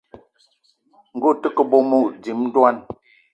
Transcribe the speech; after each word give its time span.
Ngue 1.15 1.29
ute 1.33 1.47
ke 1.55 1.63
bónbô, 1.69 1.99
dím 2.23 2.39
ndwan 2.47 2.77